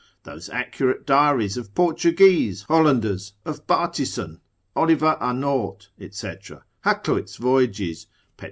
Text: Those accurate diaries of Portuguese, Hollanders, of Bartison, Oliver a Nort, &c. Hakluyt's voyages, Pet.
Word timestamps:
Those 0.23 0.49
accurate 0.49 1.05
diaries 1.05 1.57
of 1.57 1.75
Portuguese, 1.75 2.63
Hollanders, 2.63 3.33
of 3.45 3.67
Bartison, 3.67 4.39
Oliver 4.75 5.15
a 5.21 5.31
Nort, 5.31 5.89
&c. 6.09 6.27
Hakluyt's 6.83 7.35
voyages, 7.35 8.07
Pet. 8.35 8.39